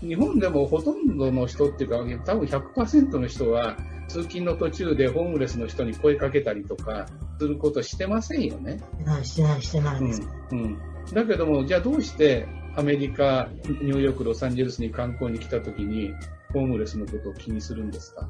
[0.02, 7.06] 日本でもほとんどの人っていうか、多分100%の人は、通勤の途中でホームレスの人に声かけたりとか
[7.40, 8.80] することしてませんよね。
[9.24, 10.00] してない、してない。
[10.00, 10.12] うん、
[10.52, 10.78] うん。
[11.14, 13.50] だけども、じゃあどうしてアメリカ、
[13.82, 16.14] ニューヨーク、ロサンゼルスに観光に来た時に、
[16.54, 18.28] ホームレスのことを気にするんですか？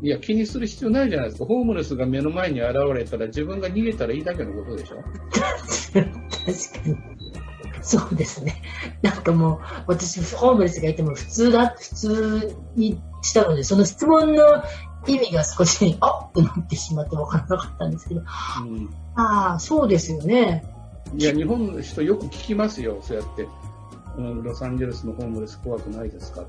[0.00, 1.44] いや、気にする必要ないじゃないですか。
[1.44, 5.02] ホームレスが目の前に現れたら自分が逃げたらいいだけのことでしょ？
[5.92, 7.17] 確かに。
[7.82, 8.62] そうですね。
[9.02, 14.42] なんかもう、私、ホームレスがいても普通だ、普通にしたので、その質問の
[15.06, 18.20] 意味が少し、 あっとなってしまって分からなかったんですけど。
[18.20, 20.64] うん、ああ、そうですよね。
[21.16, 23.48] いや、日本の人よく聞きますよ、そうやって。
[24.18, 26.44] ロサンゼルスのホームレス怖くないですか？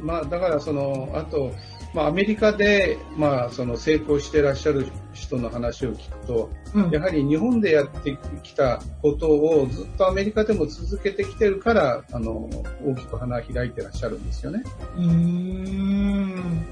[0.00, 1.52] まあ、だからその、あと、
[1.94, 12.50] まあ、アメリカで、まあ、その成功してらっしゃる人の話を聞くと、うん、やはり日本でやってきたことをずっとアメリカでも続けてきてるから、あの、
[12.84, 14.62] 大きく花開いてらっしゃるんですよね。
[14.96, 16.64] うん。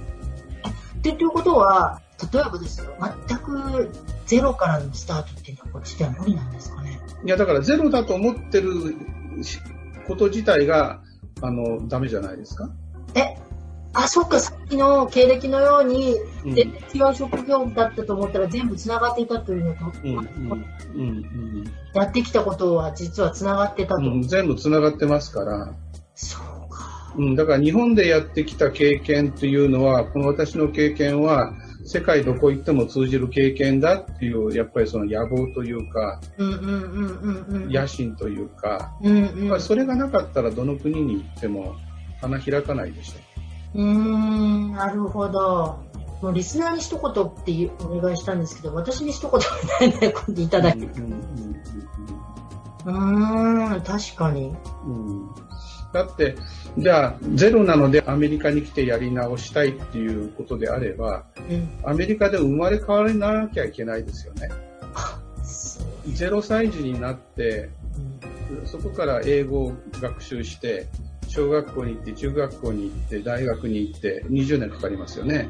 [0.98, 2.00] っていうことは、
[2.32, 2.94] 例えばですよ、
[3.26, 3.90] 全く
[4.26, 7.00] ゼロからのスタートっていうのはこっちでは無理なんですかね？
[7.24, 8.70] いや、だからゼロだと思ってる
[10.10, 11.00] こと自体が、
[11.40, 12.68] あの、ダメじゃないですか？
[13.14, 13.36] え、
[13.94, 24.02] あ、そっか、さっきの経歴のように、全然違う職業だったと思ったら全部繋がっていたというのと、うんうんやってきたことは実は繋がってたと。
[24.02, 25.74] うん、全部繋がってますから。
[26.14, 27.14] そうか。
[27.16, 31.52] うん、だから日本でやってきた経験というのは、この私の経験は、
[31.90, 41.74] 世界どこ行っても通じる経験だっていう、やっぱりその野望というか、野心というか、うんうん、それがなかったらどの国に行っても
[42.20, 43.80] 花開かないでしょ。
[43.80, 45.80] うーん、なるほど。
[46.22, 49.40] もうリスナーに一言ってお願いしたんですけど、私に一言
[49.90, 50.86] みたいなこといただいて。
[52.86, 54.54] うん、ん、確かに。
[54.86, 55.28] うん
[55.92, 56.36] だって、
[56.78, 64.50] じゃあ、ゼロなのでアメリカに来てやり直したいっていうことであれば、うん、アメリカで生まれ変わりにならなきゃいけないですよね。
[66.06, 67.70] 0歳児になって、
[68.60, 70.86] うん、そこから英語を学習して、
[71.26, 75.48] 小学校に行って、中学校に行って、大学に行って、20年かかりますよね。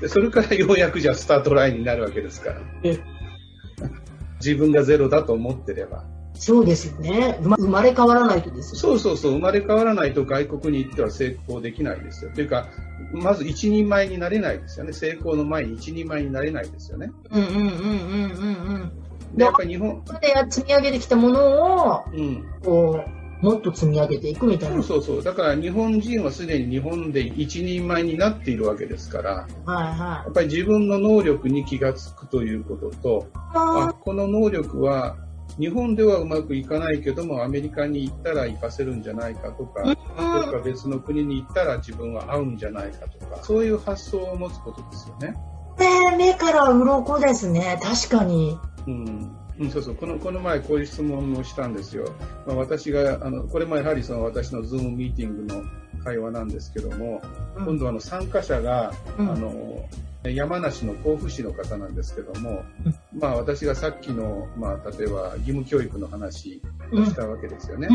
[0.00, 2.60] でそれからようやくじゃあスタートラインになるわけですから。
[4.38, 6.04] 自分がゼロだと思ってれば。
[6.34, 7.38] そうですよね。
[7.40, 9.32] 生まれ変わらないとですそうそうそう。
[9.32, 12.32] 生まれ変わらないと外国に行っては成功できないですよ。
[12.34, 12.68] というか、
[13.12, 14.92] まず一人前になれないですよね。
[14.92, 17.12] 成功の前に一人前になれないですよね。
[17.30, 18.92] うんうんうんうんうん
[19.32, 19.36] うん。
[19.36, 20.02] で、やっぱり日本。
[20.20, 24.82] で積み上げてきたものを、うん、こう、もっと積み上げていくみたいな。
[24.82, 25.22] そうそうそう。
[25.22, 29.98] だから日本人はすでに日本で一人前になっているわけですから、はいはい。
[29.98, 35.16] やっぱり自分の能力に気がつくということと、あこの能力は
[35.58, 45.34] 日本ではうまくいかないけども、アメリカに行ったら活かせるんじゃないかとか、どっか別の国に行ったら自分は合うんじゃないかとか、そういう発想を持つことですよね。
[45.78, 47.78] えー、目から鱗ですね。
[47.82, 48.58] 確かに。
[48.86, 49.36] うん。
[49.58, 52.06] うん、そうそうこのこの前こういう質問をしたんですよ。
[52.46, 55.62] まあ、私があのこれもやはりその私のズームミーティングの
[56.02, 57.22] 会話なんですけども、
[57.56, 59.88] うん、今度あの参加者が、うん、あの
[60.24, 66.62] 山梨の甲府市の方なんですけども、うん、まあ私がさっきの、まあ例えば義務教育の話
[66.92, 67.88] をしたわけですよね。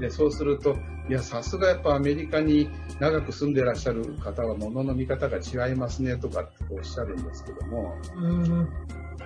[0.00, 0.76] で、そうすると、
[1.08, 2.68] いや、さすがやっぱアメリカに
[3.00, 8.68] 長く住んでらっしゃる方は物の見方が違いますねとかっておっしゃるんですけども、うん。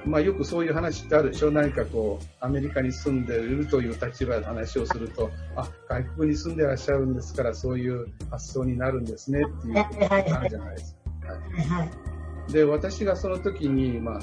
[0.05, 1.51] まあ、よくそういう話ってあるでしょ？
[1.51, 11.33] 何かこう、アメリカに住んでいるという立場で話をすると、あ、外国に住んでらっしゃるんですから、そういう発想になるんですねっていうことがあるじゃないですか。
[11.75, 11.91] はい、
[12.51, 14.21] で、私がその時に、まあ、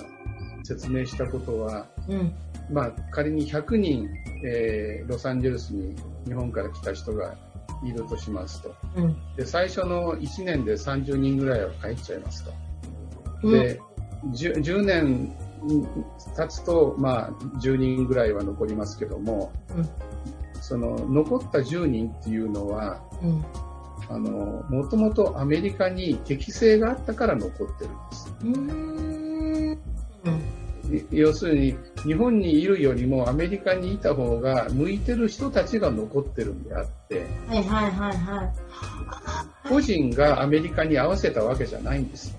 [0.63, 2.33] 説明したことは、うん、
[2.71, 4.09] まあ、仮に100人、
[4.43, 5.95] えー、ロサンゼルスに
[6.25, 7.35] 日本から来た人が
[7.83, 8.75] いるとしますと。
[8.95, 12.43] うん、で、最初の1年で30人ぐらいは帰っちゃいます
[13.41, 13.49] と。
[13.51, 13.79] で、
[14.23, 15.35] うん、10, 10年
[16.35, 19.89] 経つと、まあ、10人ぐらいは残りますけども、うん、
[20.61, 23.45] その残った10人っていうのは、うん、
[24.09, 29.85] あのもともとアメリカに適性があったから残ってるんです。
[31.11, 38.49] 要するに日本にいるよりもアメリカにいた方が向いてる人たちが残ってるんであって、はいはいはいはい、
[39.67, 42.35] 個人がアメリカに合わせたわけじゃないんですよ。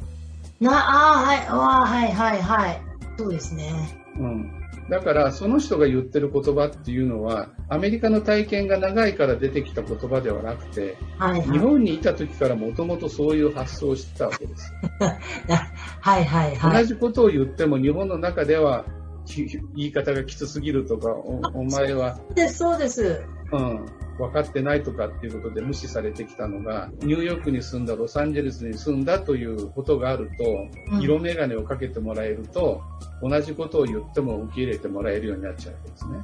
[0.60, 2.80] なあはいあはいはいはい
[3.18, 3.72] そうですね。
[4.18, 4.65] うん。
[4.88, 14.72] だから、その人が言ってる言葉っていうのは、アメリカの体験が長いから出てきた言葉ではなくて、はいはい、日本にいた時からもともとそういう発想をしてたわけです。
[16.00, 16.82] はいはいはい。
[16.82, 18.84] 同じことを言っても日本の中では
[19.26, 22.16] 言い方がきつすぎるとか、おお前は。
[22.16, 23.22] そうです、そうです。
[23.52, 23.86] うん。
[24.18, 32.82] 分かってないとかっていうことで無視されてきたのが、ニューヨークに住んだ、ロサンゼルスに住んだということがあると、色眼鏡をかけてもらえると、
[33.22, 36.18] 同じことを言っても受け入れてもらえるようになっちゃうわけですね。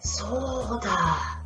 [0.00, 1.37] そうだ。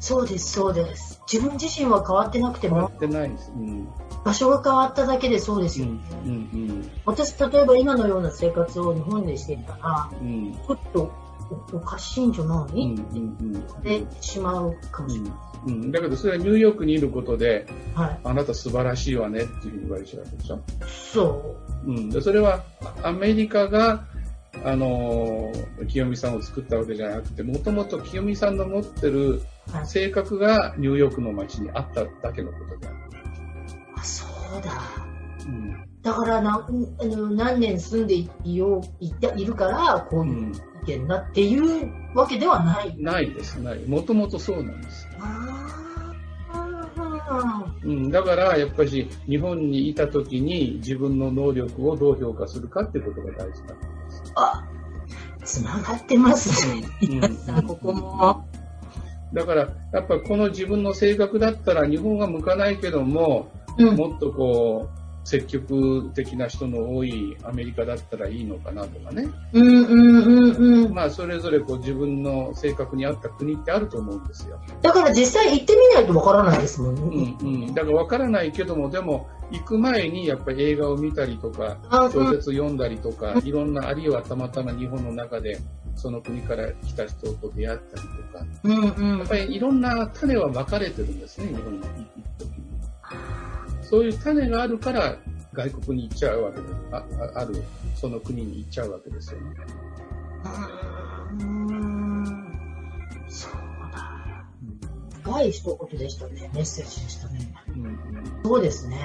[0.00, 1.22] そうです、そうです。
[1.30, 2.76] 自分自身は変わってなくても。
[2.76, 3.52] 変わってないです。
[3.54, 3.88] うん、
[4.24, 11.12] 場所が変わっただけでそうですよ、ね、うんうんうん、私、例えば今のような生活を日本でしていたら、うん、ちょっと
[11.72, 15.32] おかしいんじゃない、うんうんうん、でしまうかもしれない。
[15.66, 20.60] うん、だけどそれはニューヨークにいることで、はい、あなた素晴らしいわねっていうふうに言われちゃうわけでしょ？
[21.12, 21.90] そう。
[21.90, 22.08] うん。
[22.08, 22.64] で、それは
[23.02, 24.06] アメリカが、
[24.64, 29.42] あのー、清美さんを作ったわけじゃなくて、もともと清美さんの持ってる
[29.84, 32.96] 性格がニューヨークの街にあっただけのことである。
[33.96, 34.26] あ、そ
[34.58, 34.70] うだ。
[35.46, 35.88] うん。
[36.02, 42.94] だからな、あの何年住んでいよういいるから、こういう意見だっていうわけではない。
[42.98, 43.84] ないです、ない。
[43.86, 45.06] もともとそうなんです。
[47.84, 53.54] うん、だから、やっぱり日本にいた時に自分の能力をどう評価するかってことが大事なんで
[54.10, 54.32] す。
[54.34, 54.64] あ、
[55.44, 56.82] つながってますね。
[57.48, 58.44] うん、ここも。
[59.32, 64.99] だから、やっぱこの自分の性格だったら日本は向かないけども、うん、もっとこう、
[65.30, 69.28] 積極的な人の多いアメリカだったらいいのかなとかね。
[69.52, 70.92] うんうんうんうん。
[70.92, 74.60] まあ、それぞれこう自分の性格に合った国ってあると思うんですよ。
[74.82, 77.36] だから実際行ってみないとわからないですもんね。
[77.42, 77.74] うんうん。
[77.74, 81.76] だからわからないけども、でも、行く前にやっぱり映画を見たりとか、
[82.12, 85.60] 小説読んだりとか、いろんな、あるいはたまたま日本の中で、
[85.94, 91.94] その国から来た人と出会ったりとか、うんうん、やっぱりいろんな種は分かれてるんですね、日本に行く
[92.36, 93.49] ときに。
[93.90, 95.18] そういう種があるから
[95.52, 97.64] 外国に行っちゃうわけであある
[97.96, 99.56] その国に行っちゃうわけですよね。
[101.32, 102.58] うん、
[103.28, 103.52] そう
[103.92, 104.46] だ。
[105.22, 106.50] 深い一言でしたね。
[106.54, 107.52] メッセージでしたね。
[107.68, 107.98] うんうん、
[108.44, 108.96] そうですね。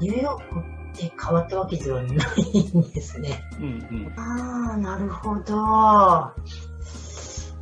[0.00, 3.40] ニューヨークって変わったわけではないんですね。
[3.58, 3.68] うんう
[4.10, 6.32] ん、ああ、なるほど。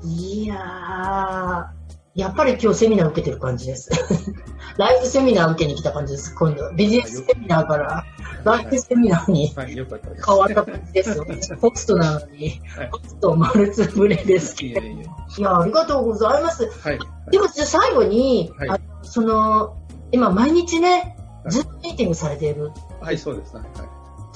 [0.03, 1.80] いやー、
[2.15, 3.91] やっぱり今日セミナー受けてる感じです。
[4.77, 6.71] ライブセミナー受けに来た感じです、今度。
[6.73, 8.05] ビジネスセミナーから
[8.45, 11.27] ライブセミナーに変わった感じですよ。
[11.61, 14.81] ホストなのに、ホスト丸つぶれですけど。
[14.81, 14.97] い
[15.39, 16.69] や、ありがとうございます。
[16.83, 16.99] はい、
[17.31, 19.77] でも、じゃ最後に、はい、その、
[20.11, 22.73] 今毎日ね、ズームミーティングされている。
[23.01, 23.61] はい、そうですね。
[23.77, 23.90] はい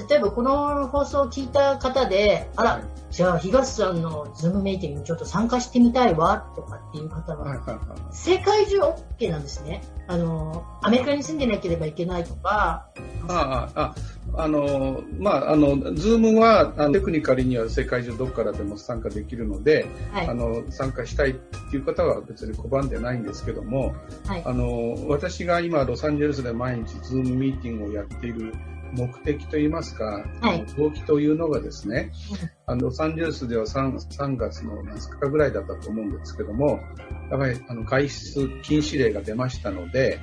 [0.09, 9.83] 例えばこの放送を聞いた方で、あら、じゃあ東さんのズームメイティングにちょっと参加してみたいわとかっていう方は、世界中 OK なんですね。
[10.07, 12.89] あの、アメリカに住んでなければいけないとか。
[13.29, 13.95] ああ、あ、
[14.37, 23.95] あの、まあ、あの、ズームはあのテクニカルには世界中どこからでも参加できるので、はい、あの、参加したいっていう方は別に拒んでないんですけども、
[24.27, 28.55] はい、あの、私が今ロサンゼルスで毎日ズームミーティングをやっている
[28.97, 32.13] 目的といいますか、はい、動機というのがですね、
[32.67, 36.81] あのロサンゼルスでは 3, 3月の2日ぐらいだったと思うんですけども、
[37.31, 40.19] やはりあの外出禁止令が出ましたので、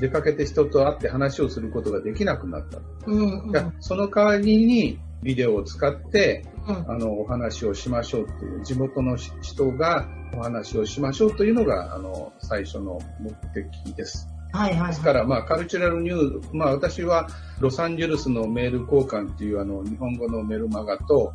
[0.00, 2.78] 出かけて人と会って話をすることができなくなった。
[3.06, 14.28] うんうん、その代わりにビデオを使って、うん、あのお話をしましょうという地元の人がお話をしましょうというのがあの最初の目的です。
[14.52, 17.28] はいはい、ですから、まあ、カルチュラルニュース、まあ、私は
[17.58, 21.32] ロサンゼルスのメール交換っていうあの日本語のメルマガと、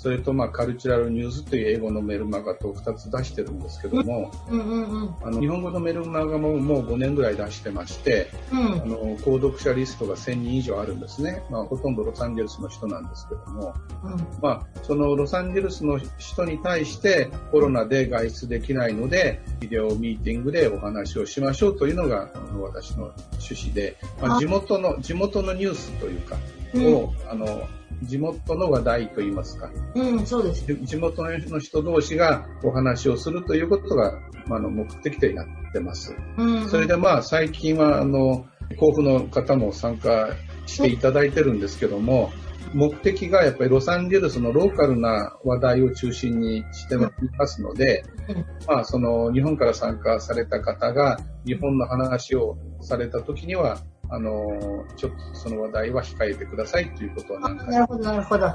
[0.00, 26.38] それとまあカルチュラルニュースという英語のメルマガと2つ出してるんですけども、うんうんうん、あの日本語のメルマガももう5年ぐらい出してまして、うん、あの購読者リストが1000人以上あるんですね、まあ、ほとんどロサンゼルスの人なんですけども、うん、まあ、そのロサンゼルスの人に対してコロナで外出できないのでビデオミーティングでお話をしましょうというのがあの私の趣旨で、まあ、地元の地元のニュースというか
[26.74, 27.68] を、あの
[28.02, 30.64] 地元の話題といいますか、うん、そうです。
[30.82, 36.14] 地元の人同士がお話をするということが、まあ、の目的でやってます。
[36.38, 38.46] うん、それでまあ最近はあの
[38.78, 40.30] 甲府の方も参加
[40.66, 42.30] していただいてるんですけども、
[42.72, 53.78] 目的がやっぱりロサンゼルスのローカルな話題を中心にしていますので、うん、まあその日本から参加された方が日本の話をされた時には
[54.10, 58.52] あの、ちょっとその話題は控えてくださいということはなるほど、なるほど。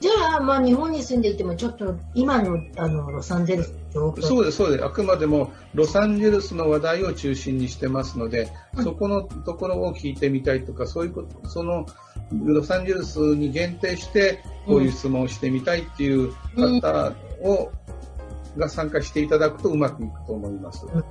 [0.00, 4.84] じゃあ、まあ、日本に住んでいても、ちょっと今のあのロサンゼルスそうです、そうです。
[4.84, 11.86] あくまでもロサンゼルスの話題を中心にしてますので、うん、そこのところを聞いてみたいとか、そういうこと、その
[12.44, 17.72] ロサンゼルスに限定して、こういう質問をしてみたいっていう方を、
[18.54, 20.86] うん、が参加していただくとうまくいくと思います。
[20.86, 21.04] うん、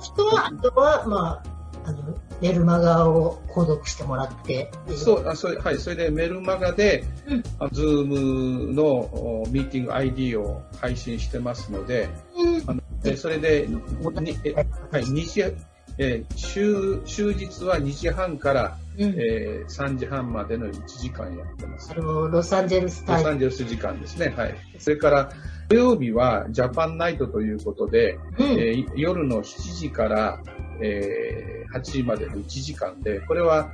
[0.00, 1.57] 人は、あとは、まあ、
[1.88, 14.64] あのメルマガを購読してもらってそうあそれはいそれでメルマガで、うん、ズームのミーティング ID を配信してますので、うん、あのでそれでにえ、はい、
[15.04, 15.56] 2時
[16.00, 21.92] えー、週終日は2時半から、うん、えー、3時半までの1時間やってます。
[21.92, 24.32] あのロサンゼルスタイロサンゼルス時間ですね。
[24.36, 24.54] はい。
[24.78, 25.32] それから
[25.68, 30.40] 土曜日はジャパンナイトということで、うん、えー、夜の7時から、
[30.82, 33.70] えー、8時までの1時間で、これは、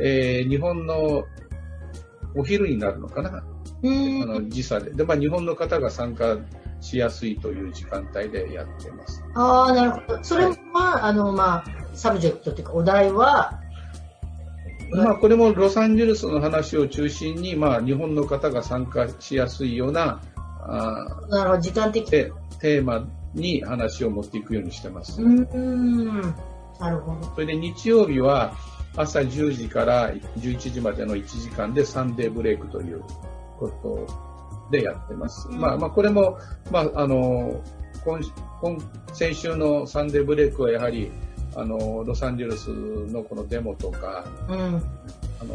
[0.00, 1.24] えー、日本の
[2.34, 3.42] お昼になるのかな、あ
[3.82, 4.90] の時差で。
[4.92, 6.38] で、まあ、日本の方が参加
[6.80, 9.24] しやすいという時間帯でやってます。
[9.34, 10.18] ああ、なるほど。
[10.22, 13.60] それは、はい、あの、まあ、サブジェクトというか、お題は、
[14.90, 20.20] まあ、これもロサンゼルスの話を中心に、まあ、日本の方が参加しやすいような、
[20.68, 25.22] あなるほど、時間的テーマに話を持っていくようにしてます。
[25.22, 26.20] うん。
[26.80, 27.34] なるほど。
[27.34, 28.54] それで日曜日は
[28.96, 33.02] 朝10時から11時までの1時間でサンデーブレイクという
[33.58, 35.48] ことでやってます。
[35.48, 36.38] うん、まあ、まあ、これも、
[36.70, 37.62] まあ、あの、
[38.04, 38.20] 今、
[38.62, 38.78] 今、
[39.12, 41.10] 先週のサンデーブレイクはやはり、
[41.54, 45.54] あの、ロサンゼルスのこのデモとか、うん、あの、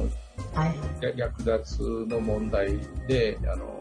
[0.53, 3.79] はい、略奪の問題で、あの、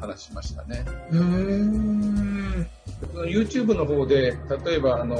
[0.00, 0.84] 話しましたね。
[1.10, 2.66] うん
[3.12, 5.16] YouTube の方で、例えば、あの、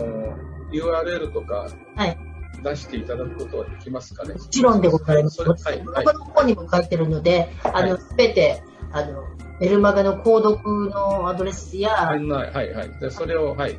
[0.73, 2.19] URL とか、はい。
[2.63, 4.35] 出していただくことはできますかね？
[4.35, 5.43] もちろんでございます。
[5.43, 5.85] はい。
[5.85, 8.63] ここの方にも書いてるので、あの、す、べ、て、
[8.93, 9.25] あの、
[9.61, 13.01] メルマガの購読のアドレスや、はい、はい、はい。
[13.01, 13.79] でそれを、はい。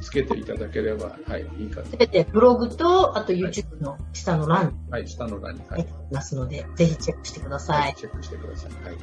[0.00, 1.86] つけていただければ、はい、いいかと。
[1.88, 5.86] すべてブログと、あと YouTube の下の欄に、はい、下の欄に、はい。
[6.12, 7.80] ますので、ぜひチェックしてください。
[7.80, 8.72] はい、チェックしてください。
[8.84, 8.96] はい。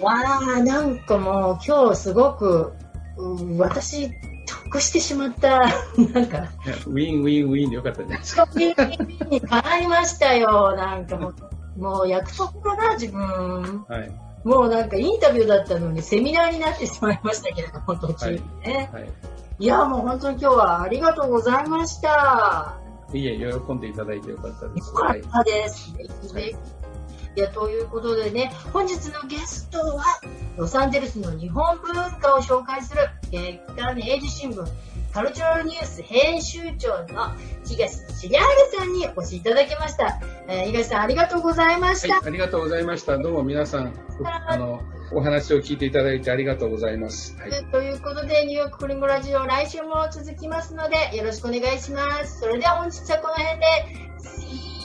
[0.00, 2.91] わあ、なんかもう今日すごく、うん、
[3.58, 4.10] 私、
[4.46, 5.60] 得してしまった、
[6.14, 6.48] なんか。
[6.86, 8.18] ウィンウィンウィンでよかったね。
[8.20, 10.74] ウィンウィンウィンに叶いましたよ。
[10.76, 11.32] なんかも
[11.76, 13.84] う、もう約束だな、自分。
[13.88, 14.10] はい。
[14.44, 18.90] もうなんかインタビューだったのにセミナーになってしまいましたけれども、途中にね。
[18.92, 19.02] はい。
[19.02, 19.12] はい、
[19.58, 22.74] いや、もう本当に今日はありがとうございました。
[23.12, 24.88] いえ、喜んでいただいてよかったです。
[24.88, 25.94] よかったです。
[26.34, 26.81] はい
[27.34, 30.04] いや、ということでね、本日のゲストは、
[30.56, 34.64] ロサンゼルスの日本文化を紹介する、月刊英字新聞、
[35.14, 37.32] カルチュラルニュース編集長の
[37.64, 38.36] 東重治
[38.76, 40.20] さんにお越しいただきました。
[40.46, 42.26] えー、東さんありがとうございました、はい。
[42.26, 43.16] ありがとうございました。
[43.16, 43.94] どうも皆さん、
[44.46, 44.82] あの、
[45.14, 47.34] お話を聞いていただいてありがとうございます。
[47.38, 52.40] はい、ということで、ニューヨーククリンゴラジオ来週も続きますので、よろしくお願いします。
[52.40, 53.66] それでは本日はこの辺で、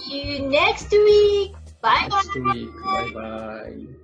[0.07, 1.56] See you next week!
[1.81, 2.23] Bye bye.
[2.23, 2.75] Next week.
[2.91, 3.97] Bye bye.